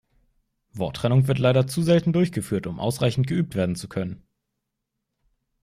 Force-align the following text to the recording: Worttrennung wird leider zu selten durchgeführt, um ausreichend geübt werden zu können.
Worttrennung 0.73 1.27
wird 1.27 1.37
leider 1.37 1.67
zu 1.67 1.83
selten 1.83 2.11
durchgeführt, 2.11 2.65
um 2.65 2.79
ausreichend 2.79 3.27
geübt 3.27 3.53
werden 3.53 3.75
zu 3.75 3.87
können. 3.87 4.23